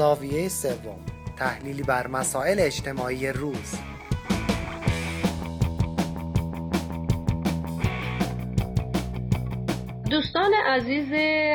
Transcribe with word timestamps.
زاویه 0.00 0.48
سوم. 0.48 0.98
تحلیلی 1.36 1.82
بر 1.82 2.06
مسائل 2.06 2.56
اجتماعی 2.60 3.32
روز. 3.32 3.74
دوستان 10.10 10.50
عزیز 10.66 11.12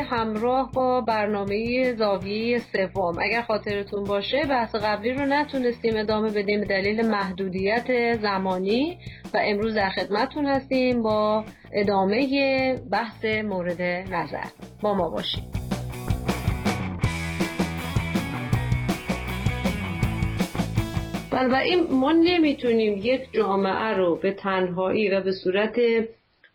همراه 0.09 0.71
با 0.71 1.01
برنامه 1.01 1.93
زاویه 1.93 2.59
سوم. 2.59 3.19
اگر 3.21 3.41
خاطرتون 3.41 4.03
باشه 4.03 4.45
بحث 4.49 4.75
قبلی 4.75 5.13
رو 5.13 5.25
نتونستیم 5.25 5.97
ادامه 5.97 6.29
بدیم 6.29 6.59
به 6.59 6.65
دلیل 6.65 7.07
محدودیت 7.07 8.17
زمانی 8.21 8.99
و 9.33 9.37
امروز 9.41 9.73
در 9.73 9.89
خدمتتون 9.89 10.45
هستیم 10.45 11.03
با 11.03 11.45
ادامه 11.73 12.75
بحث 12.91 13.25
مورد 13.25 13.81
نظر. 13.81 14.45
با 14.81 14.93
ما 14.93 15.09
باشیم 15.09 15.64
بنابراین 21.35 21.87
ما 21.91 22.11
نمی‌تونیم 22.11 22.97
یک 23.03 23.21
جامعه 23.33 23.97
رو 23.97 24.15
به 24.15 24.31
تنهایی 24.31 25.09
و 25.09 25.21
به 25.21 25.31
صورت 25.31 25.75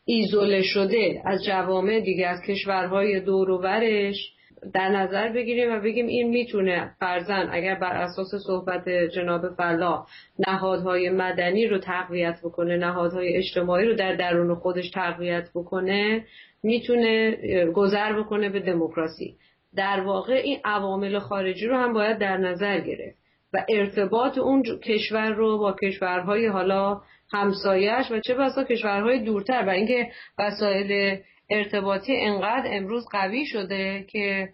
ایزوله 0.05 0.63
شده 0.63 1.23
از 1.25 1.45
جوامع 1.45 2.01
دیگه 2.01 2.27
از 2.27 2.43
کشورهای 2.49 3.21
دور 3.21 3.51
و 3.51 3.59
برش 3.59 4.33
در 4.75 4.89
نظر 4.89 5.33
بگیریم 5.33 5.73
و 5.73 5.81
بگیم 5.81 6.07
این 6.07 6.29
می‌تونه 6.29 6.91
فرزن 7.01 7.49
اگر 7.53 7.75
بر 7.75 7.93
اساس 7.93 8.35
صحبت 8.47 8.89
جناب 8.89 9.55
فلا 9.55 10.05
نهادهای 10.49 11.11
مدنی 11.11 11.67
رو 11.67 11.79
تقویت 11.79 12.39
بکنه 12.45 12.77
نهادهای 12.77 13.37
اجتماعی 13.37 13.87
رو 13.87 13.95
در 13.95 14.17
درون 14.17 14.55
خودش 14.55 14.91
تقویت 14.91 15.49
بکنه 15.55 16.25
می‌تونه 16.63 17.37
گذر 17.75 18.21
بکنه 18.21 18.49
به 18.49 18.61
دموکراسی. 18.61 19.37
در 19.77 20.01
واقع 20.01 20.33
این 20.33 20.59
عوامل 20.65 21.19
خارجی 21.19 21.67
رو 21.67 21.77
هم 21.77 21.93
باید 21.93 22.19
در 22.19 22.37
نظر 22.37 22.81
گرفت. 22.81 23.21
و 23.53 23.65
ارتباط 23.69 24.39
اون 24.39 24.63
کشور 24.63 25.31
رو 25.31 25.59
با 25.59 25.77
کشورهای 25.83 26.47
حالا 26.47 27.01
همسایش 27.33 28.11
و 28.11 28.21
چه 28.21 28.35
بسا 28.35 28.65
کشورهای 28.65 29.19
دورتر 29.19 29.65
و 29.67 29.71
اینکه 29.71 30.11
وسایل 30.39 31.19
ارتباطی 31.51 32.17
انقدر 32.17 32.65
امروز 32.67 33.05
قوی 33.13 33.47
شده 33.47 34.05
که 34.09 34.49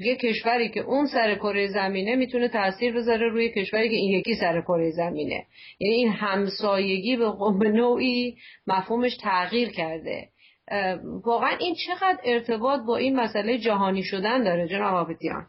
یه 0.00 0.16
کشوری 0.16 0.68
که 0.68 0.80
اون 0.80 1.06
سر 1.06 1.34
کره 1.34 1.68
زمینه 1.68 2.16
می‌تونه 2.16 2.48
تاثیر 2.48 2.94
بذاره 2.94 3.28
روی 3.28 3.48
کشوری 3.48 3.88
که 3.88 3.94
این 3.96 4.10
یکی 4.10 4.34
سر 4.34 4.60
کره 4.60 4.90
زمینه. 4.90 5.46
یعنی 5.80 5.94
این 5.94 6.08
همسایگی 6.08 7.16
به 7.60 7.68
نوعی 7.68 8.36
مفهومش 8.66 9.16
تغییر 9.16 9.68
کرده. 9.68 10.28
واقعا 11.24 11.56
این 11.60 11.74
چقدر 11.86 12.18
ارتباط 12.24 12.80
با 12.86 12.96
این 12.96 13.20
مسئله 13.20 13.58
جهانی 13.58 14.02
شدن 14.02 14.44
داره 14.44 14.68
جناب 14.68 14.94
آبدیان؟ 14.94 15.46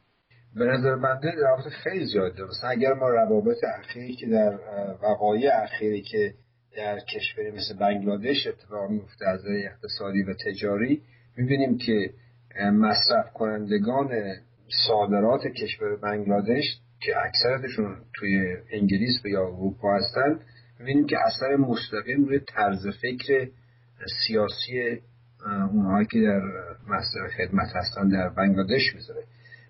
به 0.56 0.66
نظر 0.66 0.96
بنده 0.96 1.32
روابط 1.32 1.68
خیلی 1.68 2.06
زیاد 2.06 2.36
داره. 2.36 2.50
مثلا 2.50 2.70
اگر 2.70 2.94
ما 2.94 3.10
روابط 3.10 3.58
اخیری 3.80 4.16
که 4.16 4.28
در 4.28 4.60
وقایع 5.04 5.52
اخیری 5.64 6.02
که 6.02 6.34
در 6.78 7.00
کشوری 7.00 7.52
مثل 7.52 7.78
بنگلادش 7.80 8.48
اتفاق 8.48 8.90
میفته 8.90 9.28
از 9.28 9.40
اقتصادی 9.46 10.24
و 10.24 10.34
تجاری 10.46 11.02
می‌بینیم 11.38 11.78
که 11.78 12.14
مصرف 12.74 13.34
کنندگان 13.34 14.10
صادرات 14.88 15.48
کشور 15.48 15.96
بنگلادش 15.96 16.64
که 17.00 17.14
اکثرتشون 17.26 17.98
توی 18.14 18.56
انگلیس 18.72 19.26
یا 19.26 19.42
اروپا 19.42 19.96
هستن 19.96 20.40
می‌بینیم 20.80 21.08
که 21.08 21.18
اثر 21.26 21.56
مستقیم 21.56 22.26
روی 22.26 22.40
طرز 22.40 22.88
فکر 23.02 23.48
سیاسی 24.28 25.00
اونهایی 25.72 26.08
که 26.12 26.22
در 26.22 26.42
مصدر 26.88 27.28
خدمت 27.38 27.70
هستن 27.76 28.10
در 28.10 28.30
بنگلادش 28.30 28.96
می‌ذاره. 28.96 29.24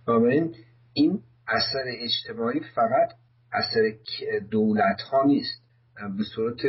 بنابراین 0.07 0.55
این 0.93 1.19
اثر 1.47 1.83
اجتماعی 1.87 2.59
فقط 2.75 3.09
اثر 3.53 3.93
دولت 4.51 5.01
ها 5.01 5.23
نیست. 5.25 5.61
به 6.17 6.23
صورت 6.35 6.61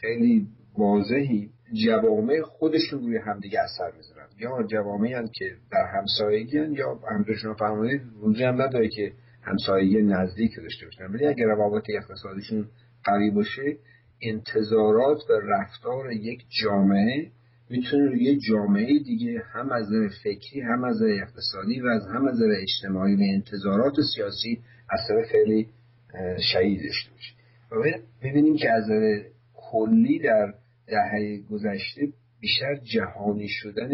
خیلی 0.00 0.46
واضحی 0.78 1.50
جوامع 1.86 2.40
خودشون 2.42 3.02
روی 3.02 3.18
همدیگه 3.18 3.60
اثر 3.60 3.96
می‌ذارن. 3.96 4.26
یا 4.38 4.62
جوامعی 4.62 5.12
هن 5.12 5.28
که 5.34 5.56
در 5.70 5.86
همسایگی 5.98 6.58
یا 6.58 7.00
همدوشون 7.10 7.54
فرمانید 7.54 8.00
وجود 8.20 8.40
هم 8.42 8.62
نداره 8.62 8.88
که 8.88 9.12
همسایگی 9.42 10.02
نزدیک 10.02 10.56
داشته 10.56 10.84
باشن. 10.86 11.04
ولی 11.04 11.26
اگر 11.26 11.44
روابط 11.44 11.84
اقتصادیشون 11.88 12.68
قوی 13.04 13.30
باشه 13.30 13.76
انتظارات 14.22 15.18
و 15.30 15.32
رفتار 15.32 16.12
یک 16.12 16.44
جامعه 16.62 17.30
می‌تونه 17.70 18.04
روی 18.06 18.36
جامعه 18.36 18.98
دیگه 18.98 19.42
هم 19.52 19.72
از 19.72 19.86
نظر 19.86 20.08
فکری 20.24 20.60
هم 20.60 20.84
از 20.84 20.96
نظر 20.96 21.22
اقتصادی 21.22 21.80
و 21.80 21.86
از 21.86 22.06
هم 22.06 22.28
از 22.28 22.34
نظر 22.34 22.54
اجتماعی 22.62 23.14
و 23.14 23.20
انتظارات 23.34 23.94
سیاسی 24.14 24.58
اثر 24.90 25.22
خیلی 25.32 25.68
شدید 26.52 26.80
داشته 26.82 27.10
باشه. 27.10 27.34
و 27.70 27.98
ببینیم 28.22 28.56
که 28.56 28.70
از 28.70 28.84
کلی 29.54 30.18
در 30.18 30.54
دهه 30.86 31.40
گذشته 31.50 32.08
بیشتر 32.40 32.74
جهانی 32.74 33.48
شدن 33.48 33.90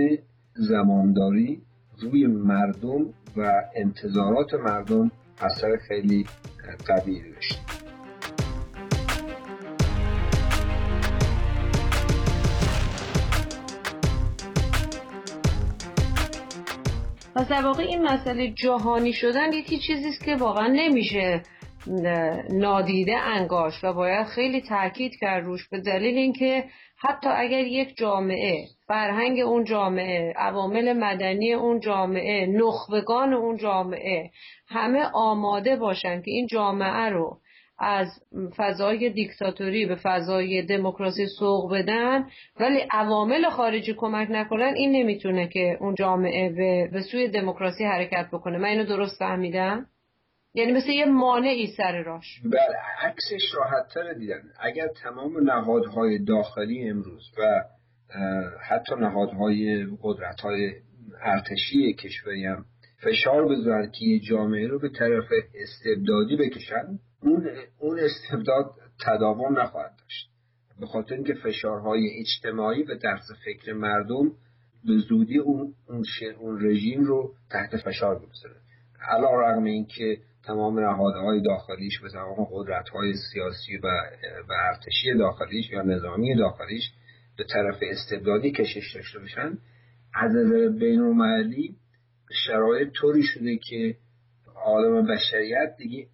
زمانداری 0.55 1.63
روی 2.01 2.27
مردم 2.27 3.07
و 3.37 3.63
انتظارات 3.75 4.55
مردم 4.55 5.11
اثر 5.41 5.77
خیلی 5.89 6.27
قوی 6.87 7.33
داشته. 7.35 7.72
پس 17.37 17.49
در 17.49 17.65
واقع 17.67 17.83
این 17.83 18.03
مسئله 18.03 18.49
جهانی 18.49 19.13
شدن 19.13 19.53
یکی 19.53 19.79
چیزی 19.79 20.09
است 20.09 20.25
که 20.25 20.37
واقعا 20.37 20.67
نمیشه 20.67 21.43
نادیده 22.51 23.17
انگاش 23.17 23.85
و 23.85 23.93
باید 23.93 24.27
خیلی 24.27 24.61
تاکید 24.61 25.13
کرد 25.21 25.45
روش 25.45 25.69
به 25.69 25.81
دلیل 25.81 26.17
اینکه 26.17 26.65
حتی 26.99 27.29
اگر 27.29 27.61
یک 27.61 27.97
جامعه 27.97 28.67
فرهنگ 28.87 29.41
اون 29.41 29.65
جامعه 29.65 30.33
عوامل 30.37 30.93
مدنی 30.93 31.53
اون 31.53 31.81
جامعه 31.81 32.47
نخبگان 32.47 33.35
اون 33.35 33.57
جامعه 33.57 34.31
همه 34.69 35.05
آماده 35.15 35.77
باشن 35.77 36.23
که 36.23 36.31
این 36.31 36.47
جامعه 36.47 37.09
رو 37.09 37.39
از 37.83 38.09
فضای 38.57 39.11
دیکتاتوری 39.11 39.87
به 39.87 39.95
فضای 39.95 40.63
دموکراسی 40.63 41.27
سوق 41.27 41.75
بدن 41.75 42.27
ولی 42.61 42.81
عوامل 42.91 43.51
خارجی 43.51 43.95
کمک 43.95 44.29
نکنن 44.31 44.75
این 44.77 44.93
نمی‌تونه 44.93 45.49
که 45.49 45.77
اون 45.81 45.95
جامعه 45.95 46.53
به, 46.93 47.01
سوی 47.01 47.29
دموکراسی 47.29 47.85
حرکت 47.85 48.29
بکنه. 48.33 48.59
من 48.59 48.69
اینو 48.69 48.85
درست 48.85 49.19
فهمیدم؟ 49.19 49.87
یعنی 50.55 50.73
مثل 50.73 50.91
یه 50.91 51.05
مانعی 51.05 51.67
سر 51.77 52.03
راش. 52.03 52.41
بله 52.45 52.77
عکسش 53.03 53.55
راحت 53.55 54.19
دیدن. 54.19 54.43
اگر 54.61 54.89
تمام 55.03 55.51
نهادهای 55.51 56.19
داخلی 56.25 56.91
امروز 56.91 57.23
و 57.39 57.63
حتی 58.71 58.95
نهادهای 58.95 59.87
قدرت 60.03 60.41
های 60.41 60.73
ارتشی 61.23 61.93
کشوری 61.93 62.45
هم 62.45 62.65
فشار 63.05 63.49
بذارن 63.49 63.91
که 63.91 64.19
جامعه 64.31 64.67
رو 64.69 64.79
به 64.79 64.89
طرف 64.89 65.25
استبدادی 65.55 66.37
بکشن 66.37 66.99
اون, 67.23 67.51
اون 67.79 67.99
استبداد 67.99 68.71
تداوم 69.07 69.61
نخواهد 69.61 69.97
داشت. 69.99 70.33
به 70.81 70.87
خاطر 70.87 71.15
اینکه 71.15 71.35
فشارهای 71.35 72.11
اجتماعی 72.21 72.83
و 72.83 72.95
درس 72.95 73.31
فکر 73.45 73.73
مردم 73.73 74.33
به 74.85 74.99
زودی 75.09 75.39
اون, 75.39 75.75
اون, 75.89 76.05
اون 76.39 76.67
رژیم 76.67 77.05
رو 77.05 77.35
تحت 77.51 77.77
فشار 77.77 78.19
بگذاره 78.19 78.57
علا 79.09 79.41
رقم 79.41 79.65
اینکه 79.65 80.19
تمام 80.45 80.81
نهادهای 80.81 81.41
داخلیش 81.41 82.03
و 82.03 82.09
تمام 82.09 82.47
قدرتهای 82.51 83.15
سیاسی 83.33 83.77
و, 83.77 83.87
و 84.49 84.53
ارتشی 84.69 85.15
داخلیش 85.19 85.71
یا 85.71 85.83
نظامی 85.83 86.37
داخلیش 86.37 86.93
به 87.39 87.45
طرف 87.45 87.77
استبدادی 87.83 88.53
کشش 88.53 88.95
داشته 88.95 89.19
باشن 89.19 89.59
از 90.15 90.31
نظر 90.37 90.69
بین 90.69 91.77
شرایط 92.47 92.93
طوری 92.93 93.23
شده 93.23 93.57
که 93.57 93.97
عالم 94.65 95.07
بشریت 95.07 95.77
دیگه 95.79 96.07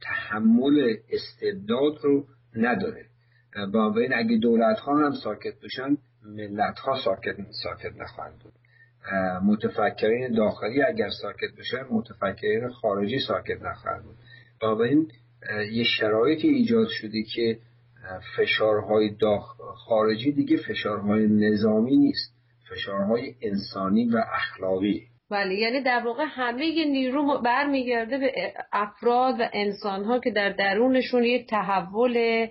تحمل 0.00 0.96
استبداد 1.10 1.98
رو 2.02 2.24
نداره. 2.56 3.06
بنابراین 3.72 4.14
اگه 4.14 4.36
دولت 4.36 4.78
ها 4.78 5.06
هم 5.06 5.12
ساکت 5.24 5.60
بشن 5.64 5.96
ملت 6.24 6.78
ها 6.78 6.96
ساکت, 7.04 7.36
ساکت 7.62 7.96
نخواهند 7.96 8.38
بود. 8.38 8.52
متفکرین 9.44 10.32
داخلی 10.32 10.82
اگر 10.82 11.08
ساکت 11.22 11.56
بشن 11.58 11.84
متفکرین 11.90 12.68
خارجی 12.68 13.18
ساکت 13.18 13.62
نخواهند 13.62 14.02
بود. 14.02 14.16
بنابراین 14.62 15.08
یه 15.72 15.84
شرایطی 15.84 16.48
ایجاد 16.48 16.88
شده 16.88 17.22
که 17.22 17.58
فشارهای 18.36 19.16
خارجی 19.76 20.32
دیگه 20.32 20.56
فشارهای 20.56 21.26
نظامی 21.26 21.96
نیست. 21.96 22.34
فشارهای 22.70 23.34
انسانی 23.42 24.08
و 24.08 24.24
اخلاقی. 24.32 25.06
بله 25.30 25.54
یعنی 25.54 25.80
در 25.80 26.02
واقع 26.04 26.24
همه 26.28 26.84
نیرو 26.84 27.40
برمیگرده 27.44 28.18
به 28.18 28.32
افراد 28.72 29.40
و 29.40 29.48
انسان 29.52 30.04
ها 30.04 30.20
که 30.20 30.30
در 30.30 30.50
درونشون 30.50 31.24
یک 31.24 31.46
تحول 31.46 32.46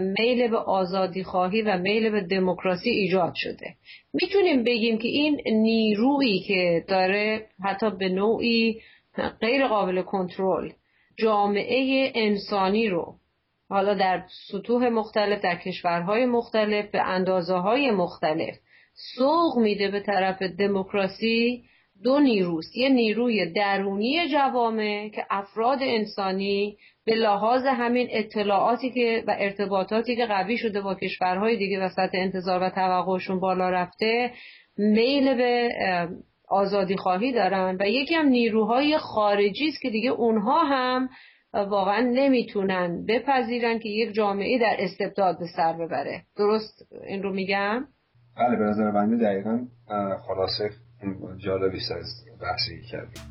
میل 0.00 0.48
به 0.48 0.56
آزادی 0.56 1.24
خواهی 1.24 1.62
و 1.62 1.78
میل 1.78 2.10
به 2.10 2.20
دموکراسی 2.20 2.90
ایجاد 2.90 3.32
شده. 3.36 3.74
می‌تونیم 4.12 4.64
بگیم 4.64 4.98
که 4.98 5.08
این 5.08 5.40
نیرویی 5.46 6.40
که 6.40 6.84
داره 6.88 7.46
حتی 7.64 7.90
به 7.90 8.08
نوعی 8.08 8.80
غیر 9.40 9.66
قابل 9.66 10.02
کنترل 10.02 10.70
جامعه 11.16 12.12
انسانی 12.14 12.88
رو 12.88 13.14
حالا 13.68 13.94
در 13.94 14.22
سطوح 14.48 14.88
مختلف 14.88 15.40
در 15.40 15.56
کشورهای 15.56 16.26
مختلف 16.26 16.90
به 16.90 17.02
اندازه 17.02 17.54
های 17.54 17.90
مختلف 17.90 18.54
سوق 19.16 19.58
میده 19.58 19.88
به 19.90 20.00
طرف 20.00 20.42
دموکراسی 20.42 21.64
دو 22.04 22.20
نیروست. 22.20 22.76
یه 22.76 22.88
نیروی 22.88 23.52
درونی 23.52 24.28
جوامع 24.28 25.08
که 25.08 25.24
افراد 25.30 25.78
انسانی 25.82 26.76
به 27.06 27.14
لحاظ 27.14 27.62
همین 27.66 28.08
اطلاعاتی 28.10 28.90
که 28.90 29.24
و 29.26 29.36
ارتباطاتی 29.38 30.16
که 30.16 30.26
قوی 30.26 30.58
شده 30.58 30.80
با 30.80 30.94
کشورهای 30.94 31.56
دیگه 31.56 31.84
و 31.84 31.88
سطح 31.88 32.18
انتظار 32.18 32.62
و 32.62 32.70
توقعشون 32.70 33.40
بالا 33.40 33.70
رفته 33.70 34.30
میل 34.78 35.36
به 35.36 35.68
آزادی 36.48 36.96
خواهی 36.96 37.32
دارن. 37.32 37.76
و 37.80 37.88
یکی 37.88 38.14
هم 38.14 38.26
نیروهای 38.26 38.98
خارجی 38.98 39.68
است 39.68 39.82
که 39.82 39.90
دیگه 39.90 40.10
اونها 40.10 40.64
هم 40.64 41.08
واقعا 41.54 42.00
نمی‌تونن 42.00 43.06
بپذیرن 43.08 43.78
که 43.78 43.88
یک 43.88 44.12
جامعه 44.12 44.58
در 44.58 44.76
استبداد 44.78 45.38
به 45.38 45.46
سر 45.56 45.72
ببره. 45.72 46.22
درست 46.36 46.92
این 47.08 47.22
رو 47.22 47.32
میگم؟ 47.32 47.84
بله 48.36 48.56
به 48.56 48.64
نظر 48.64 48.90
بنده 48.90 49.24
دقیقا 49.24 49.66
خلاصه 50.26 50.70
جالبی 51.36 51.78
از 51.78 52.24
بحثی 52.40 52.82
کردیم. 52.90 53.22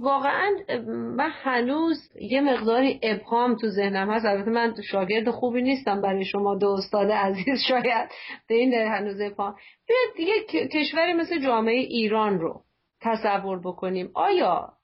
واقعا 0.00 0.50
من 1.16 1.30
هنوز 1.30 2.10
یه 2.20 2.40
مقداری 2.40 3.00
ابهام 3.02 3.56
تو 3.56 3.68
ذهنم 3.68 4.10
هست. 4.10 4.26
البته 4.26 4.50
من 4.50 4.74
شاگرد 4.90 5.30
خوبی 5.30 5.62
نیستم 5.62 6.00
برای 6.00 6.24
شما 6.24 6.54
دو 6.54 6.68
استاد 6.68 7.10
عزیز 7.10 7.60
شاید 7.68 8.08
به 8.48 8.54
این 8.54 8.70
در 8.70 8.98
هنوز 8.98 9.20
ابهام. 9.20 9.54
بیاید 9.88 10.16
دیگه 10.16 10.68
کشوری 10.68 11.12
مثل 11.12 11.40
جامعه 11.40 11.78
ایران 11.78 12.40
رو 12.40 12.62
تصور 13.00 13.60
بکنیم. 13.60 14.10
آیا 14.14 14.77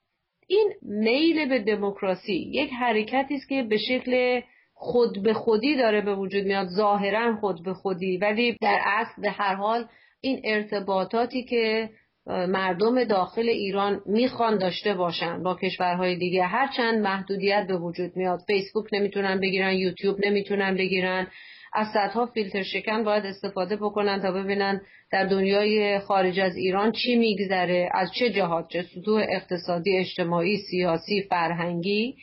این 0.47 0.73
میل 0.81 1.49
به 1.49 1.59
دموکراسی 1.59 2.33
یک 2.33 2.69
حرکتی 2.79 3.35
است 3.35 3.49
که 3.49 3.63
به 3.63 3.77
شکل 3.77 4.41
خود 4.73 5.23
به 5.23 5.33
خودی 5.33 5.75
داره 5.75 6.01
به 6.01 6.15
وجود 6.15 6.45
میاد. 6.45 6.67
ظاهرا 6.67 7.35
خود 7.35 7.63
به 7.63 7.73
خودی. 7.73 8.17
ولی 8.17 8.57
در 8.61 8.79
اصل 8.85 9.21
به 9.21 9.31
هر 9.31 9.55
حال 9.55 9.85
این 10.21 10.41
ارتباطاتی 10.43 11.43
که 11.43 11.89
مردم 12.27 13.03
داخل 13.03 13.49
ایران 13.49 14.01
می‌خوان 14.05 14.57
داشته 14.57 14.93
باشن 14.93 15.43
با 15.43 15.55
کشورهای 15.55 16.15
دیگه 16.15 16.43
هرچند 16.43 16.99
محدودیت 17.03 17.65
به 17.67 17.77
وجود 17.77 18.11
میاد. 18.15 18.39
فیسبوک 18.47 18.85
نمی‌تونن 18.93 19.39
بگیرن 19.39 19.73
یوتیوب 19.73 20.25
نمی‌تونن 20.25 20.75
بگیرن. 20.75 21.27
از 21.75 21.87
صدها 21.93 22.25
فیلتر 22.25 22.63
شکن 22.63 23.03
باید 23.03 23.25
استفاده 23.25 23.75
بکنن 23.75 24.21
تا 24.21 24.31
ببینن 24.31 24.81
در 25.11 25.25
دنیای 25.25 25.99
خارج 25.99 26.39
از 26.39 26.55
ایران 26.55 26.91
چی 26.91 27.15
میگذره 27.15 27.89
از 27.93 28.11
چه 28.19 28.29
جهات 28.29 28.67
چه 28.67 28.81
سطوح 28.81 29.25
اقتصادی 29.29 29.97
اجتماعی 29.97 30.57
سیاسی 30.57 31.21
فرهنگی. 31.21 32.15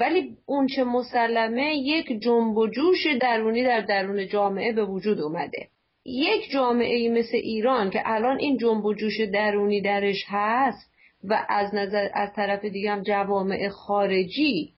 ولی 0.00 0.36
اون 0.46 0.66
چه 0.66 0.84
مسلمه 0.84 1.76
یک 1.76 2.22
جنب 2.22 2.56
و 2.56 2.66
جوش 2.66 3.06
درونی 3.20 3.64
در 3.64 3.80
درون 3.80 4.28
جامعه 4.28 4.72
به 4.72 4.84
وجود 4.84 5.20
اومده. 5.20 5.68
یک 6.04 6.50
جامعه 6.50 7.08
مثل 7.08 7.36
ایران 7.36 7.90
که 7.90 8.02
الان 8.04 8.38
این 8.38 8.58
جنب 8.58 8.84
و 8.84 8.94
جوش 8.94 9.20
درونی 9.20 9.80
درش 9.80 10.24
هست 10.28 10.90
و 11.24 11.46
از 11.48 11.74
نظر 11.74 12.08
از 12.14 12.32
طرف 12.32 12.64
دیگه 12.64 12.90
هم 12.90 13.02
جوامع 13.02 13.68
خارجی 13.68 14.74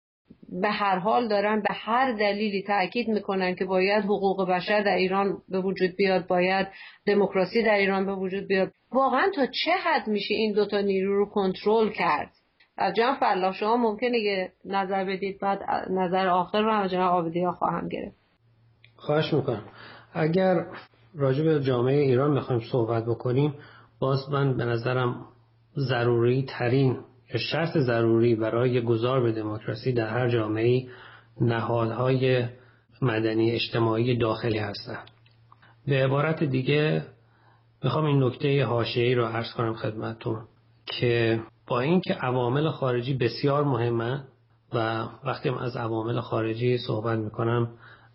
به 0.52 0.70
هر 0.70 1.00
حال 1.00 1.28
دارن 1.28 1.60
به 1.60 1.74
هر 1.74 2.12
دلیلی 2.12 2.64
تاکید 2.64 3.08
می‌کنن 3.08 3.56
که 3.56 3.66
باید 3.66 4.04
حقوق 4.04 4.50
بشر 4.50 4.84
در 4.84 4.96
ایران 4.96 5.38
به 5.50 5.62
وجود 5.62 5.96
بیاد 5.98 6.28
باید 6.28 6.68
دموکراسی 7.06 7.64
در 7.64 7.76
ایران 7.76 8.06
به 8.06 8.16
وجود 8.16 8.48
بیاد. 8.48 8.72
واقعا 8.92 9.32
تا 9.36 9.46
چه 9.46 9.72
حد 9.72 10.08
میشه 10.08 10.34
این 10.34 10.54
دوتا 10.54 10.82
نیرو 10.82 11.18
رو 11.18 11.26
کنترل 11.26 11.90
کرد؟ 11.90 12.32
از 12.78 12.94
جناب 12.96 13.18
فلاح 13.20 13.54
شما 13.54 13.78
ممکنه 13.78 14.20
یه 14.20 14.52
نظر 14.66 15.06
بدید 15.06 15.40
بعد 15.40 15.60
نظر 15.90 16.28
آخر 16.28 16.62
رو 16.62 16.72
هم 16.72 16.88
جناب 16.88 17.26
آبدی 17.26 17.44
ها 17.44 17.52
خواهم 17.52 17.88
گرفت. 17.88 18.16
خواهش 18.96 19.34
می‌کنم. 19.34 19.64
اگر 20.14 20.66
راجع 21.16 21.44
به 21.44 21.64
جامعه 21.64 22.02
ایران 22.02 22.32
می‌خوایم 22.32 22.62
صحبت 22.72 23.06
بکنیم 23.06 23.54
باز 24.00 24.30
من 24.32 24.58
به 24.58 24.66
نظرم 24.66 25.26
ضروری 25.90 26.46
ترین 26.50 26.98
شرط 27.38 27.78
ضروری 27.78 28.36
برای 28.36 28.82
گذار 28.82 29.22
به 29.24 29.32
دموکراسی 29.32 29.94
در 29.94 30.08
هر 30.08 30.30
جامعه 30.30 30.88
نهادهای 31.42 32.46
مدنی 33.02 33.52
اجتماعی 33.52 34.18
داخلی 34.18 34.58
هستند. 34.58 35.10
به 35.88 36.04
عبارت 36.04 36.44
دیگه 36.44 37.06
می‌خوام 37.84 38.06
این 38.06 38.24
نکته 38.24 38.66
حاشیه‌ای 38.66 39.16
رو 39.16 39.26
عرض 39.26 39.54
کنم 39.54 39.74
خدمتتون 39.74 40.42
که 40.86 41.42
با 41.68 41.80
اینکه 41.80 42.14
عوامل 42.14 42.70
خارجی 42.70 43.14
بسیار 43.14 43.64
مهمه 43.64 44.24
و 44.74 45.08
وقتی 45.24 45.50
از 45.50 45.76
عوامل 45.78 46.20
خارجی 46.20 46.78
صحبت 46.78 47.20
می‌کنم 47.20 47.70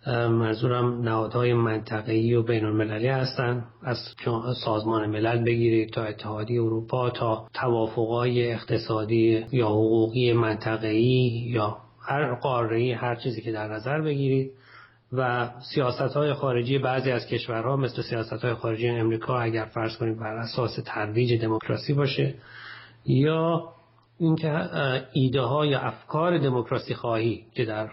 منظورم 0.06 1.02
نهادهای 1.02 1.54
منطقه‌ای 1.54 2.34
و 2.34 2.42
بین 2.42 2.64
المللی 2.64 3.08
هستند 3.08 3.64
از 3.82 3.98
سازمان 4.64 5.10
ملل 5.10 5.44
بگیرید 5.44 5.90
تا 5.90 6.04
اتحادیه 6.04 6.62
اروپا 6.62 7.10
تا 7.10 7.48
توافقهای 7.54 8.52
اقتصادی 8.52 9.46
یا 9.52 9.66
حقوقی 9.66 10.32
منطقه‌ای 10.32 11.46
یا 11.46 11.76
هر 12.00 12.34
قاره 12.34 12.96
هر 13.00 13.14
چیزی 13.14 13.42
که 13.42 13.52
در 13.52 13.68
نظر 13.68 14.00
بگیرید. 14.00 14.50
و 15.12 15.50
سیاست 15.74 16.16
های 16.16 16.34
خارجی 16.34 16.78
بعضی 16.78 17.10
از 17.10 17.26
کشورها 17.26 17.76
مثل 17.76 18.02
سیاست 18.02 18.44
های 18.44 18.54
خارجی 18.54 18.88
امریکا 18.88 19.40
اگر 19.40 19.64
فرض 19.64 19.96
کنید 19.96 20.18
بر 20.18 20.36
اساس 20.36 20.78
ترویج 20.84 21.40
دموکراسی 21.42 21.92
باشه 21.92 22.34
یا 23.04 23.68
اینکه 24.18 24.68
ایده 25.12 25.40
ها 25.40 25.66
یا 25.66 25.80
افکار 25.80 26.38
دموکراسی 26.38 26.94
خواهی 26.94 27.44
که 27.54 27.64
در 27.64 27.90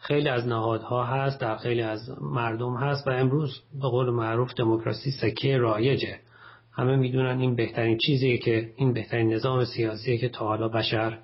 خیلی 0.00 0.28
از 0.28 0.46
نهادها 0.46 1.04
هست 1.04 1.40
در 1.40 1.56
خیلی 1.56 1.82
از 1.82 2.00
مردم 2.20 2.74
هست 2.74 3.06
و 3.06 3.10
امروز 3.10 3.62
به 3.82 3.88
قول 3.88 4.10
معروف 4.10 4.54
دموکراسی 4.54 5.10
سکه 5.10 5.58
رایجه. 5.58 6.18
همه 6.72 6.96
می‌دونن 6.96 7.40
این 7.40 7.56
بهترین 7.56 7.98
چیزیه 7.98 8.38
که 8.38 8.72
این 8.76 8.92
بهترین 8.92 9.32
نظام 9.32 9.64
سیاسیه 9.64 10.18
که 10.18 10.28
تا 10.28 10.44
حالا 10.46 10.68
بشر 10.68 11.18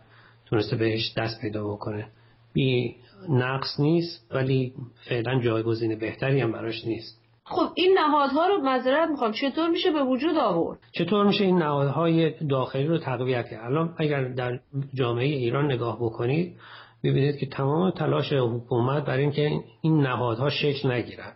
تونسته 0.46 0.76
بهش 0.76 1.14
دست 1.16 1.40
پیدا 1.40 1.68
بکنه. 1.68 2.08
بی 2.52 2.96
نقص 3.28 3.80
نیست 3.80 4.26
ولی 4.30 4.72
فعلا 5.08 5.40
جایگزین 5.40 5.98
بهتری 5.98 6.40
هم 6.40 6.52
براش 6.52 6.84
نیست. 6.86 7.20
خب 7.44 7.68
این 7.74 7.98
نهادها 7.98 8.46
رو 8.46 8.58
مذارت 8.62 9.10
می‌خوام. 9.10 9.32
چطور 9.32 9.68
میشه 9.68 9.90
به 9.90 10.02
وجود 10.02 10.36
آورد؟ 10.36 10.78
چطور 10.92 11.26
میشه 11.26 11.44
این 11.44 11.58
نهادهای 11.58 12.30
داخلی 12.30 12.86
رو 12.86 12.98
تقویت 12.98 13.48
کرد؟ 13.48 13.64
الان 13.64 13.94
اگر 13.98 14.24
در 14.24 14.60
جامعه 14.94 15.26
ایران 15.26 15.72
نگاه 15.72 15.96
بکنید 15.96 16.56
ببینید 17.04 17.36
که 17.36 17.46
تمام 17.46 17.90
تلاش 17.90 18.32
حکومت 18.32 19.04
برای 19.04 19.22
اینکه 19.22 19.50
این 19.80 20.00
نهادها 20.00 20.50
شکل 20.50 20.90
نگیرن. 20.90 21.32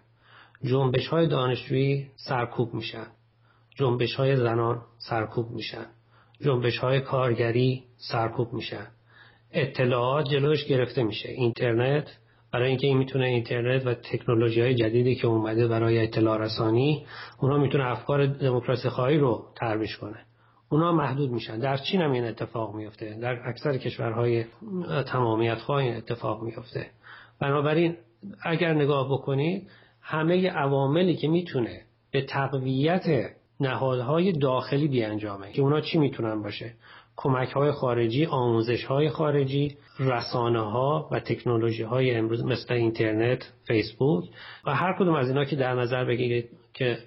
جنبش 0.65 1.09
های 1.09 1.27
دانشجویی 1.27 2.11
سرکوب 2.17 2.75
میشن. 2.75 3.07
جنبش 3.75 4.15
های 4.15 4.37
زنان 4.37 4.83
سرکوب 4.99 5.51
میشن. 5.51 5.87
جنبش 6.41 6.79
های 6.79 7.01
کارگری 7.01 7.85
سرکوب 7.97 8.53
میشن. 8.53 8.87
اطلاعات 9.53 10.29
جلوش 10.29 10.65
گرفته 10.65 11.03
میشه. 11.03 11.29
اینترنت 11.29 12.09
برای 12.53 12.69
اینکه 12.69 12.87
این 12.87 12.99
می‌تونه 12.99 13.27
اینترنت 13.27 13.87
و 13.87 13.95
تکنولوژی 13.95 14.61
های 14.61 14.75
جدیدی 14.75 15.15
که 15.15 15.27
اومده 15.27 15.69
برای 15.69 16.03
اطلاع 16.03 16.39
رسانی 16.39 17.07
اونا 17.41 17.59
می‌تونه 17.59 17.85
افکار 17.85 18.27
دموکراسی 18.27 18.89
خواهی 18.89 19.19
رو 19.19 19.45
ترویج 19.57 19.97
کنه. 19.97 20.30
اونا 20.73 20.93
محدود 20.93 21.31
میشن. 21.31 21.59
در 21.59 21.77
چین 21.77 22.01
هم 22.01 22.13
این 22.13 22.25
اتفاق 22.25 22.75
میفته. 22.75 23.19
در 23.23 23.49
اکثر 23.49 23.79
کشورهای 23.79 24.45
تمامیت 25.07 25.59
خواه 25.59 25.79
این 25.79 25.97
اتفاق 25.97 26.43
میفته. 26.43 26.87
بنابراین 27.41 27.97
اگر 28.43 28.75
نگاه 28.75 29.13
بکنید 29.13 29.69
همه 30.03 30.51
عواملی 30.51 31.17
که 31.17 31.29
می‌تونه 31.29 31.81
به 32.11 32.23
تقویت 32.23 33.31
نهادهای 33.61 34.33
داخلی 34.33 34.89
بیانجامه 34.89 35.53
که 35.53 35.63
اونا 35.63 35.81
چی 35.81 35.99
می‌تونن 35.99 36.43
باشه؟ 36.43 36.73
کمک 37.17 37.49
های 37.49 37.73
خارجی 37.73 38.27
آموزش 38.27 38.85
های 38.85 39.09
خارجی 39.09 39.77
رسانه 39.99 40.61
ها 40.61 41.09
و 41.13 41.21
تکنولوژی 41.21 41.83
های 41.83 42.15
امروز 42.15 42.45
مثل 42.45 42.75
اینترنت 42.75 43.53
فیسبوک 43.67 44.25
و 44.67 44.75
هر 44.75 44.97
کدوم 44.99 45.15
از 45.15 45.29
اینا 45.29 45.45
که 45.45 45.57
در 45.57 45.75
نظر 45.75 46.05
بگیرید 46.05 46.51
که 46.75 46.99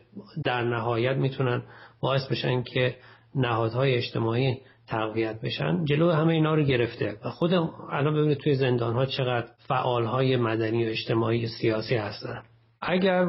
در 0.44 0.64
نهایت 0.64 1.18
می‌تونن 1.18 1.64
باعث 2.02 2.28
بشن 2.32 2.64
که 2.64 2.96
نهادهای 3.36 3.96
اجتماعی 3.96 4.58
تقویت 4.88 5.42
بشن 5.42 5.86
جلو 5.86 6.12
همه 6.12 6.34
اینا 6.34 6.56
رو 6.56 6.64
گرفته. 6.64 7.18
و 7.26 7.30
خود 7.30 7.54
الان 7.90 8.14
ببینید 8.14 8.38
توی 8.38 8.56
زندان 8.56 8.94
ها 8.94 9.06
چقدر 9.06 9.48
فعال 9.68 10.06
های 10.06 10.36
مدنی 10.36 10.86
و 10.86 10.90
اجتماعی 10.90 11.48
سیاسی 11.48 11.96
هستن. 11.96 12.44
اگر 12.82 13.28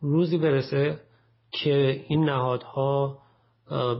روزی 0.00 0.38
برسه 0.38 1.00
که 1.50 2.04
این 2.08 2.24
نهادها 2.24 3.18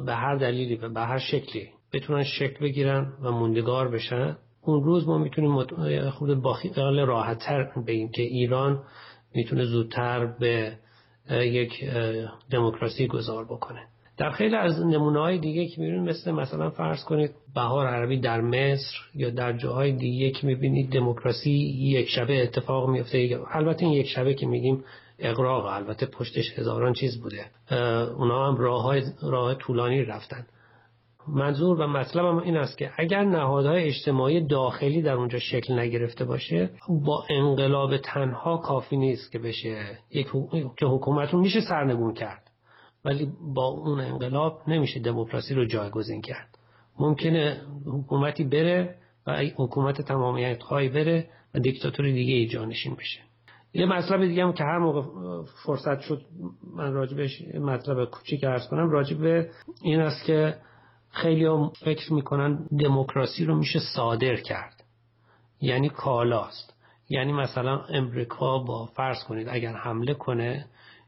به 0.06 0.14
هر 0.14 0.36
دلیلی 0.36 0.76
و 0.76 0.88
به 0.88 1.00
هر 1.00 1.18
شکلی 1.18 1.68
بتونن 1.92 2.24
شکل 2.24 2.60
بگیرن 2.60 3.12
و 3.22 3.30
موندگار 3.30 3.88
بشن 3.88 4.36
اون 4.60 4.84
روز 4.84 5.08
ما 5.08 5.18
می‌تونیم 5.18 5.62
خود 6.10 6.42
با 6.42 6.52
خیال 6.52 7.00
راحتتر 7.00 7.70
بگیم 7.86 8.08
که 8.08 8.22
ایران 8.22 8.82
می‌تونه 9.34 9.64
زودتر 9.64 10.26
به 10.26 10.78
یک 11.30 11.84
دموکراسی 12.50 13.06
گذار 13.06 13.44
بکنه. 13.44 13.86
در 14.18 14.30
خیلی 14.30 14.56
از 14.56 14.86
نمونه 14.86 15.20
های 15.20 15.38
دیگه 15.38 15.66
که 15.66 15.80
می‌بینید 15.80 16.08
مثل 16.08 16.30
مثلا 16.30 16.70
فرض 16.70 17.04
کنید 17.04 17.30
بهار 17.54 17.86
عربی 17.86 18.20
در 18.20 18.40
مصر 18.40 18.96
یا 19.14 19.30
در 19.30 19.52
جاهای 19.52 19.92
دیگه 19.92 20.30
که 20.30 20.46
می‌بینید 20.46 20.92
دموکراسی 20.92 21.50
یک 21.80 22.08
شبه 22.08 22.42
اتفاق 22.42 22.90
میفته 22.90 23.40
البته 23.50 23.84
این 23.86 23.94
یک 23.94 24.06
شبه 24.06 24.34
که 24.34 24.46
میگیم 24.46 24.84
اقراق 25.18 25.66
البته 25.66 26.06
پشتش 26.06 26.58
هزاران 26.58 26.92
چیز 26.92 27.20
بوده. 27.20 27.46
اونا 28.18 28.48
هم 28.48 28.56
راه, 28.56 28.82
های 28.82 29.02
راه 29.22 29.54
طولانی 29.54 30.04
رفتن. 30.04 30.46
منظور 31.28 31.80
و 31.80 31.86
مطلبم 31.86 32.38
این 32.38 32.56
است 32.56 32.78
که 32.78 32.90
اگر 32.96 33.24
نهادهای 33.24 33.84
اجتماعی 33.84 34.46
داخلی 34.46 35.02
در 35.02 35.12
اونجا 35.12 35.38
شکل 35.38 35.78
نگرفته 35.78 36.24
باشه 36.24 36.70
با 36.88 37.24
انقلاب 37.30 37.96
تنها 37.96 38.56
کافی 38.56 38.96
نیست 38.96 39.32
که 39.32 39.38
بشه. 39.38 39.98
یک 40.10 40.26
حکومت 40.82 41.30
رو 41.30 41.40
میشه 41.40 41.60
سرنگون 41.60 42.14
کرد. 42.14 42.45
ولی 43.06 43.32
با 43.54 43.64
اون 43.64 44.00
انقلاب 44.00 44.60
نمیشه 44.68 45.00
دموکراسی 45.00 45.54
رو 45.54 45.64
جایگزین 45.64 46.20
کرد. 46.20 46.58
ممکنه 46.98 47.60
حکومتی 47.86 48.44
بره 48.44 48.94
و 49.26 49.36
حکومت 49.56 50.02
تمامیت 50.02 50.62
خواهی 50.62 50.88
بره 50.88 51.28
و 51.54 51.58
دیکتاتوری 51.58 52.12
دیگه 52.12 52.34
ای 52.34 52.46
جانشین 52.46 52.94
بشه. 52.94 53.20
یه 53.74 53.86
مطلب 53.86 54.26
دیگه 54.26 54.42
هم 54.44 54.52
که 54.52 54.64
هر 54.64 54.78
موقع 54.78 55.02
فرصت 55.66 56.00
شد 56.00 56.22
من 56.76 56.92
راجبش 56.92 57.42
مطلب 57.54 58.04
کوچیک 58.10 58.44
ارز 58.44 58.68
کنم 58.68 58.90
راجب 58.90 59.48
این 59.82 60.00
است 60.00 60.24
که 60.24 60.54
خیلی 61.10 61.44
هم 61.44 61.72
فکر 61.84 62.12
می‌کنن 62.12 62.66
دموکراسی 62.80 63.44
رو 63.44 63.54
میشه 63.54 63.78
صادر 63.94 64.36
کرد. 64.36 64.84
یعنی 65.60 65.88
کالاست. 65.88 66.76
یعنی 67.08 67.32
مثلا 67.32 67.80
امریکا 67.88 68.58
با 68.58 68.86
فرض 68.86 69.24
کنید 69.24 69.48
اگر 69.50 69.72
حمله 69.72 70.14
کنه 70.14 70.66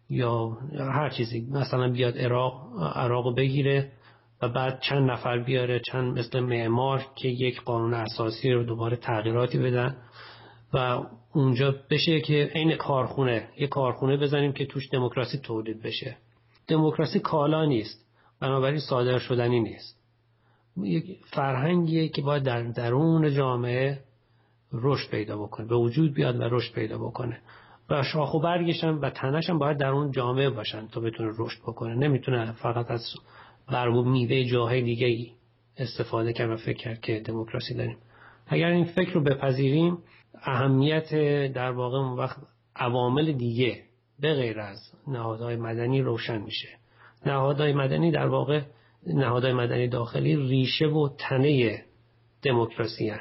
یا 0.08 0.58
هر 0.78 1.10
چیزی. 1.10 1.48
مثلا 1.50 1.88
بیاد 1.88 2.18
عراق 2.18 2.82
عراق 2.96 3.36
بگیره 3.36 3.92
و 4.42 4.48
بعد 4.48 4.80
چند 4.80 5.10
نفر 5.10 5.38
بیاره 5.38 5.80
چند 5.80 6.18
مثل 6.18 6.40
معمار 6.40 7.06
که 7.16 7.28
یک 7.28 7.62
قانون 7.62 7.94
اساسی 7.94 8.52
رو 8.52 8.64
دوباره 8.64 8.96
تغییراتی 8.96 9.58
بدن 9.58 9.96
و 10.74 11.02
اونجا 11.32 11.74
بشه 11.90 12.20
که 12.20 12.50
عین 12.54 12.76
کارخونه 12.76 13.48
یه 13.58 13.66
کارخونه 13.66 14.16
بزنیم 14.16 14.52
که 14.52 14.66
توش 14.66 14.90
دموکراسی 14.92 15.38
تولید 15.38 15.82
بشه. 15.82 16.16
دموکراسی 16.68 17.20
کالا 17.20 17.64
نیست 17.64 18.06
بنابراین 18.40 18.80
صادر 18.80 19.18
شدنی 19.18 19.60
نیست. 19.60 19.98
یک 20.76 21.18
فرهنگیه 21.24 22.08
که 22.08 22.22
باید 22.22 22.42
در 22.42 22.62
درون 22.62 23.34
جامعه 23.34 24.00
رشد 24.72 25.10
پیدا 25.10 25.38
بکنه 25.38 25.66
به 25.66 25.76
وجود 25.76 26.14
بیاد 26.14 26.40
و 26.40 26.42
رشد 26.42 26.74
پیدا 26.74 26.98
بکنه. 26.98 27.40
و 27.90 28.02
شاخ 28.02 28.35
و 28.35 28.40
برگش 28.40 28.85
و 28.85 29.11
تنش 29.11 29.50
هم 29.50 29.59
باید 29.59 29.78
در 29.78 29.88
اون 29.88 30.11
جامعه 30.11 30.50
باشن 30.50 30.87
تا 30.87 31.00
بتونه 31.00 31.33
رشد 31.38 31.61
بکنه. 31.62 31.95
نمی‌تونه 31.95 32.52
فقط 32.52 32.90
از 32.90 33.14
برگ 33.68 33.95
و 33.95 34.02
میوه 34.02 34.45
جاهای 34.45 34.83
دیگه 34.83 35.30
استفاده 35.76 36.33
کرد 36.33 36.50
و 36.50 36.57
فکر 36.57 36.76
کرد 36.76 37.00
که 37.00 37.21
دموکراسی 37.21 37.75
داریم. 37.75 37.97
اگر 38.47 38.66
این 38.66 38.85
فکر 38.85 39.12
رو 39.12 39.23
بپذیریم 39.23 39.99
اهمیت 40.42 41.12
در 41.52 41.71
واقع 41.71 41.99
اون 41.99 42.18
وقت 42.18 42.37
عوامل 42.76 43.33
دیگه 43.33 43.83
به 44.21 44.35
غیر 44.35 44.61
از 44.61 44.78
نهادهای 45.09 45.57
مدنی 45.57 46.02
روشن 46.02 46.38
میشه. 46.38 46.68
نهادهای 47.26 47.73
مدنی 47.73 48.11
در 48.11 48.26
واقع 48.26 48.62
نهادهای 49.07 49.52
مدنی 49.52 49.88
داخلی 49.88 50.37
ریشه 50.37 50.87
و 50.87 51.09
تنه 51.18 51.85
دموکراسی. 52.42 53.12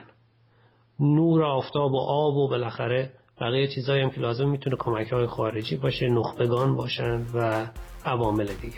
نور 0.99 1.43
آفتاب 1.43 1.91
و 1.91 1.99
آب 1.99 2.37
و 2.37 2.47
بالاخره 2.47 3.11
بقیه 3.41 3.67
چیزایی 3.67 4.01
هم 4.03 4.09
که 4.09 4.21
لازم 4.21 4.49
می‌تونه 4.49 4.75
کمک 4.79 5.07
های 5.07 5.27
خارجی 5.27 5.75
باشه 5.75 6.09
نخبگان 6.09 6.75
باشن 6.75 7.25
و 7.33 7.67
عوامل 8.05 8.45
دیگه. 8.45 8.77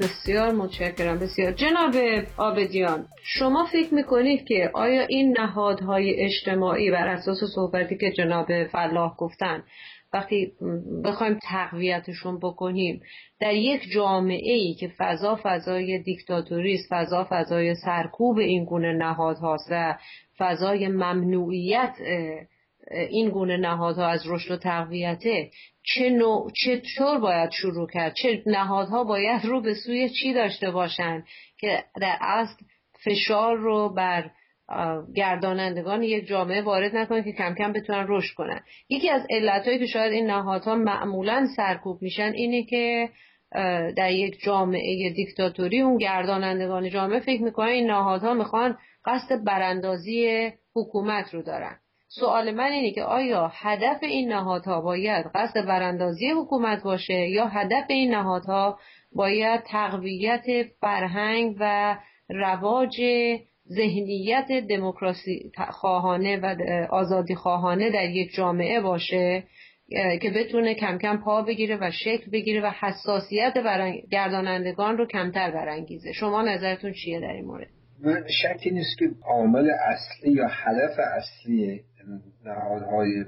بسیار 0.00 0.52
متشکرم. 0.52 1.18
بسیار. 1.18 1.52
جناب 1.52 1.94
آبدیان 2.36 3.06
شما 3.22 3.66
فکر 3.72 3.94
می‌کنید 3.94 4.46
که 4.46 4.70
آیا 4.74 5.02
این 5.02 5.36
نهادهای 5.38 6.14
اجتماعی 6.24 6.90
بر 6.90 7.08
اساس 7.08 7.38
صحبتی 7.54 7.96
که 7.98 8.12
جناب 8.12 8.64
فلاح 8.64 9.16
گفتن 9.16 9.62
وقتی 10.14 10.52
بخوایم 11.04 11.38
تقویتشون 11.42 12.38
بکنیم 12.38 13.00
در 13.40 13.54
یک 13.54 13.82
جامعه 13.94 14.52
ای 14.52 14.74
که 14.74 14.92
فضا 14.98 15.38
فضای 15.42 15.98
دیکتاتوری 15.98 16.74
است 16.74 16.86
فضا 16.90 17.26
فضای 17.30 17.74
سرکوب 17.74 18.38
این 18.38 18.64
گونه 18.64 18.92
نهادهاست 18.92 19.68
و 19.70 19.98
فضای 20.38 20.88
ممنوعیت 20.88 21.94
این 22.90 23.30
گونه 23.30 23.56
نهادها 23.56 24.06
از 24.06 24.22
رشد 24.26 24.50
و 24.50 24.56
تقویته 24.56 25.50
چه 25.82 26.10
نوع 26.10 26.50
چطور 26.64 27.18
باید 27.18 27.50
شروع 27.50 27.88
کرد؟ 27.90 28.14
چه 28.14 28.42
نهادها 28.46 29.04
باید 29.04 29.44
رو 29.44 29.60
به 29.60 29.74
سوی 29.74 30.08
چی 30.08 30.34
داشته 30.34 30.70
باشند 30.70 31.24
که 31.58 31.84
در 32.00 32.16
اصل 32.20 32.64
فشار 33.04 33.56
رو 33.56 33.88
بر 33.88 34.30
گردانندگان 35.16 36.02
یک 36.02 36.26
جامعه 36.26 36.62
وارد 36.62 36.96
نکنه 36.96 37.22
که 37.22 37.32
کم 37.32 37.54
کم 37.54 37.72
بتونن 37.72 38.06
رشد 38.08 38.34
کنن. 38.34 38.60
یکی 38.88 39.10
از 39.10 39.26
علتهایی 39.30 39.78
که 39.78 39.86
شاید 39.86 40.12
این 40.12 40.26
نهادها 40.26 40.74
معمولا 40.74 41.46
سرکوب 41.56 42.02
میشن 42.02 42.32
اینه 42.34 42.64
که 42.64 43.08
در 43.96 44.12
یک 44.12 44.40
جامعه 44.40 45.10
دیکتاتوری 45.10 45.80
اون 45.80 45.98
گردانندگان 45.98 46.90
جامعه 46.90 47.20
فکر 47.20 47.42
می‌کنن 47.42 47.68
این 47.68 47.90
نهادها 47.90 48.34
می‌خوان 48.34 48.78
قصد 49.04 49.44
براندازی 49.44 50.52
حکومت 50.74 51.34
رو 51.34 51.42
دارن. 51.42 51.76
سوال 52.08 52.50
من 52.50 52.72
اینه 52.72 52.90
که 52.90 53.02
آیا 53.02 53.52
هدف 53.54 54.02
این 54.02 54.32
نهادها 54.32 54.80
باید 54.80 55.26
قصد 55.34 55.66
براندازی 55.66 56.30
حکومت 56.30 56.82
باشه 56.82 57.28
یا 57.28 57.46
هدف 57.46 57.84
این 57.88 58.14
نهادها 58.14 58.78
باید 59.12 59.62
تقویت 59.62 60.44
فرهنگ 60.80 61.56
و 61.60 61.96
رواج 62.28 63.02
ذهنیت 63.68 64.48
دموکراسی 64.68 65.52
خواهانه 65.70 66.36
و 66.36 66.56
آزادی 66.90 67.34
خواهانه 67.34 67.90
در 67.90 68.10
یک 68.10 68.34
جامعه 68.34 68.80
باشه 68.80 69.44
که 70.22 70.30
بتونه 70.36 70.74
کم 70.74 70.98
کم 70.98 71.16
پا 71.16 71.42
بگیره 71.42 71.78
و 71.80 71.90
شکل 71.90 72.30
بگیره 72.30 72.60
و 72.60 72.70
حساسیت 72.80 73.54
گردانندگان 74.10 74.98
رو 74.98 75.06
کمتر 75.06 75.50
برانگیزه. 75.50 76.12
شما 76.12 76.42
نظرتون 76.42 76.92
چیه 76.92 77.20
در 77.20 77.32
این 77.32 77.44
مورد؟ 77.44 77.68
شکی 78.28 78.70
نیست 78.70 78.98
که 78.98 79.10
عامل 79.24 79.70
اصلی 79.70 80.32
یا 80.32 80.48
هدف 80.50 80.98
اصلی 80.98 81.80
نهادهای 82.44 83.24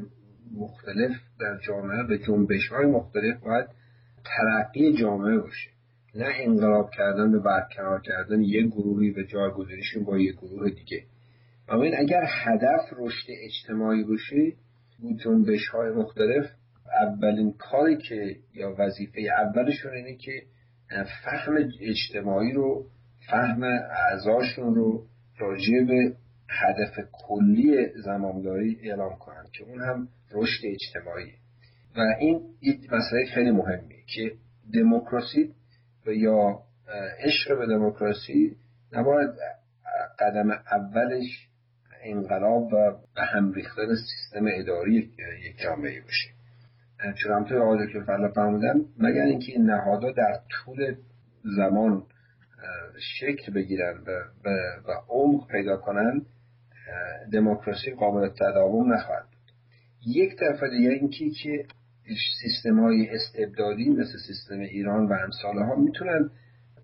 مختلف 0.55 1.17
در 1.41 1.59
جامعه 1.67 2.03
به 2.03 2.19
جنبش 2.19 2.69
های 2.69 2.87
مختلف 2.87 3.41
باید 3.45 3.67
ترقی 4.25 4.97
جامعه 4.97 5.39
باشه. 5.39 5.76
نه 6.17 6.33
انقلاب 6.41 6.91
کردن 6.91 7.33
به 7.33 7.39
برقرار 7.39 8.01
کردن 8.01 8.41
یک 8.43 8.67
گروهی 8.67 9.11
به 9.11 9.25
جایگزینشون 9.25 10.05
با 10.05 10.19
یک 10.19 10.37
گروه 10.37 10.71
دیگه. 10.71 11.05
اما 11.69 11.85
اگر 11.85 12.25
هدف 12.29 12.81
رشد 12.99 13.27
اجتماعی 13.29 14.05
باشه 14.05 14.53
بود 14.99 15.19
جنبش 15.19 15.69
های 15.69 15.91
مختلف 15.91 16.45
اولین 17.01 17.53
کاری 17.59 17.97
که 17.97 18.37
یا 18.55 18.75
وظیفه 18.79 19.21
اولشون 19.21 19.93
اینه 19.93 20.17
که 20.17 20.43
فهم 21.25 21.55
اجتماعی 21.81 22.53
رو 22.53 22.87
فهم 23.31 23.63
اعضاشون 23.63 24.75
رو 24.75 25.07
راجع 25.39 25.85
به 25.89 26.17
هدف 26.49 27.09
کلی 27.13 27.87
زمامداری 28.05 28.79
اعلام 28.83 29.17
کنند 29.19 29.51
که 29.51 29.65
اون 29.65 29.81
هم 29.81 30.09
رشد 30.33 30.61
اجتماعی 30.65 31.33
و 31.97 32.01
این 32.21 32.41
یک 32.63 32.93
مسئله 32.93 33.25
خیلی 33.35 33.51
مهمیه 33.51 34.03
که 34.07 34.33
دموکراسی 34.75 35.55
یا 36.15 36.59
عشق 37.25 37.59
به 37.59 37.67
دموکراسی 37.67 38.57
نباید 38.93 39.31
قدم 40.19 40.51
اولش 40.51 41.49
انقلاب 42.03 42.63
و 42.63 42.91
به 43.15 43.23
هم 43.23 43.53
ریختن 43.53 43.95
سیستم 43.95 44.47
اداری 44.53 45.11
یک 45.45 45.59
جامعه 45.59 46.01
باشه. 46.01 46.29
چون 47.15 47.33
همطور 47.33 47.63
آقای 47.63 47.93
که 47.93 48.01
فلا 48.01 48.29
فرمودن 48.29 48.75
مگر 48.99 49.23
اینکه 49.23 49.53
این 49.53 49.63
نهادها 49.63 50.13
در 50.13 50.41
طول 50.51 50.95
زمان 51.57 52.03
شکل 53.21 53.53
بگیرن 53.53 53.95
و, 54.07 54.11
و 54.89 54.93
عمق 55.09 55.49
پیدا 55.49 55.77
کنن 55.77 56.27
دموکراسی 57.33 57.91
قابل 57.91 58.29
تداوم 58.29 58.93
نخواهد 58.93 59.25
بود. 59.25 59.53
یک 60.07 60.37
طرف 60.37 60.63
دیگه 60.63 60.91
اینکه 60.91 61.31
که 61.31 61.67
سیستم 62.43 62.81
های 62.81 63.09
استبدادی 63.11 63.91
مثل 63.91 64.19
سیستم 64.27 64.59
ایران 64.61 65.07
و 65.07 65.13
امثال 65.13 65.59
ها 65.59 65.75
می‌تونن 65.75 66.31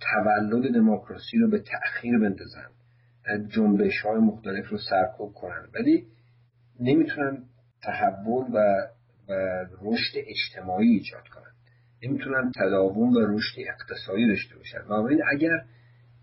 تولد 0.00 0.74
دموکراسی 0.74 1.38
رو 1.38 1.50
به 1.50 1.58
تأخیر 1.58 2.18
بندازن 2.18 2.68
جنبش 3.48 4.00
های 4.00 4.18
مختلف 4.18 4.68
رو 4.68 4.78
سرکوب 4.78 5.32
کنن. 5.32 5.68
ولی 5.74 6.06
نمی‌تونن 6.80 7.44
تحول 7.82 8.44
و, 8.52 8.86
و 9.28 9.32
رشد 9.82 10.14
اجتماعی 10.16 10.88
ایجاد 10.88 11.28
کنند 11.28 11.54
نمی‌تونن 12.02 12.52
تداوم 12.56 13.12
و 13.12 13.20
رشد 13.20 13.60
اقتصادی 13.68 14.26
داشته 14.26 14.56
باشن. 14.56 14.78
و 14.78 14.92
اگر 15.32 15.64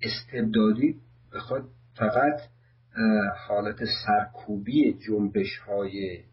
استبدادی 0.02 0.96
بخواد 1.34 1.64
فقط 1.96 2.42
حالت 3.48 3.80
سرکوبی 4.06 4.94
جنبش 5.08 5.58
های 5.58 6.24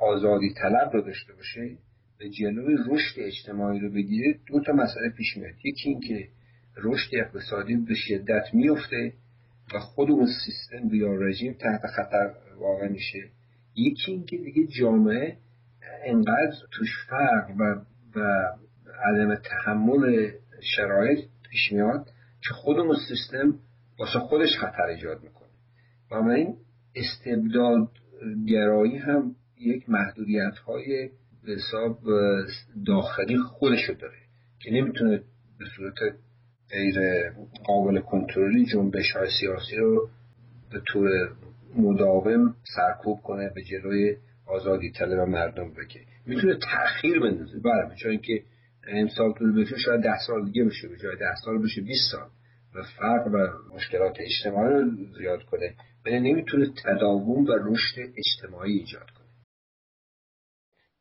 آزادی 0.00 0.54
طلب 0.54 0.90
رو 0.92 1.02
داشته 1.02 1.32
باشه 1.32 1.76
به 2.18 2.28
جلوی 2.28 2.76
رشد 2.88 3.20
اجتماعی 3.20 3.80
رو 3.80 3.90
بگیره 3.90 4.38
دو 4.46 4.60
تا 4.60 4.72
مسئله 4.72 5.10
پیش 5.16 5.36
میاد. 5.36 5.54
یکی 5.64 5.88
اینکه 5.88 6.28
رشد 6.76 7.10
اقتصادی 7.12 7.76
به 7.76 7.94
شدت 7.94 8.54
میفته 8.54 9.12
و 9.74 9.78
خود 9.78 10.10
اون 10.10 10.26
سیستم 10.26 10.94
یا 10.94 11.14
رژیم 11.14 11.52
تحت 11.52 11.86
خطر 11.86 12.34
واقع 12.58 12.88
میشه. 12.88 13.18
یکی 13.76 14.12
اینکه 14.12 14.36
دیگه 14.36 14.66
جامعه 14.66 15.36
انقدر 16.04 16.56
توش 16.72 16.88
فرق 17.08 17.50
و, 17.58 17.80
و 18.18 18.48
عدم 19.04 19.34
تحمل 19.34 20.30
شرایط 20.62 21.18
پیش 21.50 21.72
میاد 21.72 22.06
که 22.42 22.54
خود 22.54 22.78
اون 22.78 22.96
سیستم 23.08 23.58
واسه 23.98 24.18
خودش 24.18 24.58
خطر 24.58 24.82
ایجاد 24.82 25.22
می‌کنه. 25.22 25.48
و 26.10 26.28
این 26.28 26.56
استبداد 26.94 27.90
گرایی 28.46 28.96
هم 28.96 29.34
یک 29.60 29.90
محدودیت 29.90 30.58
های 30.66 31.10
به 31.44 31.52
حساب 31.52 31.98
داخلی 32.86 33.38
خودشو 33.38 33.92
داره 33.92 34.18
که 34.60 34.70
نمی‌تونه 34.70 35.22
به 35.58 35.64
صورت 35.76 35.94
غیر 36.70 36.94
قابل 37.64 38.00
کنترلی 38.00 38.66
جنبش 38.66 39.12
های 39.16 39.28
سیاسی 39.40 39.76
رو 39.76 40.08
به 40.70 40.80
طور 40.86 41.08
مداوم 41.76 42.54
سرکوب 42.76 43.20
کنه 43.22 43.50
به 43.54 43.62
جلوی 43.62 44.16
آزادی 44.46 44.90
طلب 44.90 45.18
مردم 45.18 45.70
بگه 45.70 46.00
می‌تونه 46.26 46.54
تأخیر 46.54 47.20
بندازه. 47.20 47.58
بله 47.58 47.94
چون 47.96 48.10
اینکه 48.10 48.42
امسال 48.88 49.32
طول 49.32 49.62
بشه 49.62 49.76
شاید 49.78 50.00
ده 50.00 50.18
سال 50.26 50.44
دیگه 50.44 50.64
بشه 50.64 50.88
به 50.88 50.96
جای 50.96 51.16
ده 51.16 51.34
سال 51.44 51.62
بشه 51.62 51.80
20 51.80 52.12
سال. 52.12 52.28
و 52.74 52.82
فرق 52.82 53.26
و 53.26 53.46
مشکلات 53.74 54.16
اجتماعی 54.20 54.74
رو 54.74 54.90
زیاد 55.18 55.42
کنه. 55.42 55.74
ولی 56.06 56.20
نمی‌تونه 56.20 56.72
تداوم 56.84 57.44
و 57.44 57.52
رشد 57.52 58.00
اجتماعی 58.16 58.72
ایجاد 58.72 59.10
کنه. 59.10 59.17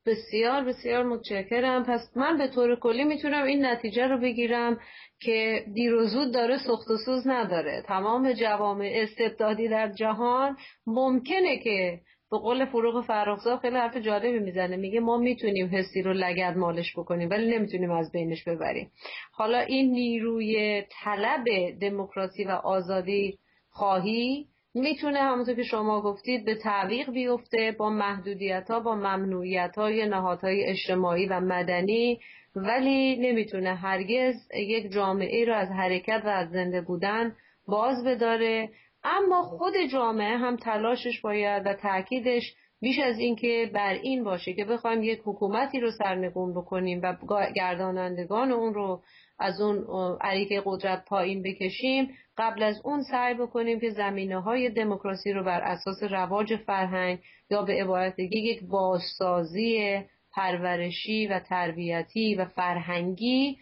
بسیار 0.08 0.64
بسیار 0.64 1.04
متشکرم. 1.04 1.84
پس 1.84 2.18
من 2.18 2.38
به 2.38 2.48
طور 2.48 2.76
کلی 2.80 3.04
می‌تونم 3.04 3.44
این 3.44 3.66
نتیجه 3.66 4.08
رو 4.08 4.18
بگیرم 4.18 4.80
که 5.20 5.66
دیر 5.74 5.94
و 5.94 6.26
داره 6.34 6.58
سخت 6.58 6.92
و 6.92 6.98
سوز 7.06 7.28
نداره. 7.28 7.84
تمام 7.88 8.34
جوامع 8.34 8.92
استبدادی 8.94 9.68
در 9.68 9.92
جهان 9.92 10.58
ممکنه 10.88 11.58
که 11.58 12.00
به 12.32 12.38
قول 12.38 12.66
فروغ 12.66 13.06
فرخزاد 13.06 13.60
خیلی 13.60 13.76
حرف 13.76 13.98
جالبی 13.98 14.40
می‌زنه. 14.40 14.76
میگه 14.76 15.00
ما 15.00 15.18
می‌تونیم 15.18 15.68
حسی 15.68 16.02
رو 16.02 16.14
لگد 16.14 16.58
مالش 16.58 16.94
بکنیم 16.98 17.30
ولی 17.30 17.58
نمی‌تونیم 17.58 17.92
از 17.92 18.12
بینش 18.12 18.44
ببریم. 18.44 18.92
حالا 19.32 19.60
این 19.60 19.92
نیروی 19.92 20.84
طلب 21.04 21.46
دموکراسی 21.82 22.44
و 22.44 22.50
آزادی 22.50 23.38
خواهی 23.70 24.48
می‌تونه 24.78 25.20
همونطور 25.20 25.56
که 25.56 25.64
شما 25.64 26.02
گفتید 26.02 26.46
به 26.46 26.56
تعویق 26.56 27.12
بیفته 27.12 27.76
با 27.80 27.90
محدودیت 27.90 28.70
ها 28.70 28.80
با 28.80 28.96
ممنوعیت 28.96 29.76
های 29.78 30.06
نهادهای 30.06 30.64
اجتماعی 30.64 31.26
و 31.26 31.40
مدنی 31.40 32.20
ولی 32.56 33.16
نمی‌تونه 33.16 33.76
هرگز 33.76 34.36
یک 34.54 34.92
جامعه 34.92 35.46
رو 35.46 35.54
از 35.54 35.70
حرکت 35.70 36.22
و 36.26 36.28
از 36.28 36.50
زنده 36.50 36.82
بودن 36.82 37.36
باز 37.68 38.04
بداره. 38.06 38.70
اما 39.04 39.44
خود 39.44 39.74
جامعه 39.92 40.38
هم 40.38 40.56
تلاشش 40.56 41.22
باید 41.22 41.66
و 41.66 41.74
تاکیدش 41.74 42.56
بیش 42.82 43.00
از 43.00 43.20
اینکه 43.20 43.72
بر 43.74 43.94
این 43.94 44.24
باشه 44.24 44.54
که 44.54 44.66
بخوایم 44.66 45.04
یک 45.04 45.20
حکومتی 45.26 45.80
رو 45.80 45.92
سرنگون 45.92 46.54
بکنیم 46.54 47.02
و 47.04 47.16
گردانندگان 47.56 48.52
اون 48.52 48.74
رو 48.74 49.02
از 49.40 49.62
اون 49.62 49.86
عریق 50.22 50.62
قدرت 50.66 51.06
پایین 51.06 51.44
بکشیم. 51.44 52.10
قبل 52.38 52.64
از 52.64 52.82
اون 52.84 53.04
سعی 53.04 53.34
بکنیم 53.34 53.80
که 53.80 53.90
زمینه 53.90 54.42
های 54.42 54.70
دموکراسی 54.70 55.34
رو 55.34 55.44
بر 55.44 55.62
اساس 55.62 56.04
رواج 56.04 56.56
فرهنگ 56.56 57.20
یا 57.50 57.62
به 57.62 57.74
عبارت 57.82 58.20
یک 58.20 58.64
بازسازی 58.64 60.00
پرورشی 60.34 61.28
و 61.28 61.40
تربیتی 61.40 62.36
و 62.36 62.46
فرهنگی 62.46 63.58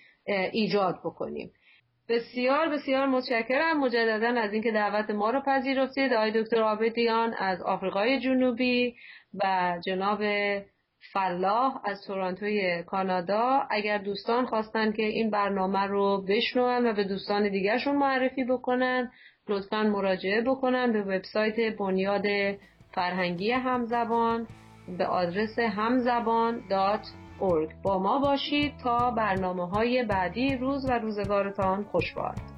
ایجاد 0.51 0.99
بکنیم. 1.05 1.51
بسیار 2.09 2.69
بسیار 2.69 3.07
متشکرم 3.07 3.79
مجددا 3.79 4.41
از 4.41 4.53
اینکه 4.53 4.71
دعوت 4.71 5.09
ما 5.09 5.29
رو 5.29 5.41
پذیرفتید. 5.41 6.13
آقای 6.13 6.43
دکتر 6.43 6.61
آبدیان 6.61 7.33
از 7.33 7.61
آفریقای 7.61 8.19
جنوبی 8.19 8.95
و 9.33 9.77
جناب 9.85 10.21
فلاح 11.13 11.81
از 11.83 12.01
تورانتوی 12.07 12.83
کانادا. 12.83 13.61
اگر 13.69 13.97
دوستان 13.97 14.45
خواستن 14.45 14.91
که 14.91 15.03
این 15.03 15.29
برنامه 15.29 15.79
رو 15.79 16.25
بشنون 16.27 16.87
و 16.87 16.93
به 16.93 17.03
دوستان 17.03 17.49
دیگرشون 17.49 17.95
معرفی 17.95 18.43
بکنن 18.43 19.11
لطفا 19.49 19.83
مراجعه 19.83 20.41
بکنن 20.41 20.93
به 20.93 21.01
وبسایت 21.01 21.77
بنیاد 21.77 22.23
فرهنگی 22.91 23.51
همزبان 23.51 24.47
به 24.97 25.05
آدرس 25.05 25.59
همزبان 25.59 26.61
با 27.83 27.99
ما 27.99 28.19
باشید 28.19 28.77
تا 28.83 29.11
برنامه 29.11 29.69
های 29.69 30.03
بعدی. 30.03 30.57
روز 30.57 30.89
و 30.89 30.91
روزگارتان 30.91 31.83
خوشباد. 31.83 32.54